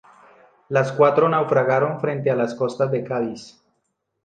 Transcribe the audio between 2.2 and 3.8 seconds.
a las costas de Cádiz.